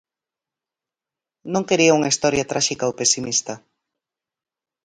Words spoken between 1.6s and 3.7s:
quería unha historia tráxica ou pesimista.